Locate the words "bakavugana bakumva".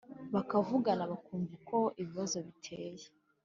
0.33-1.51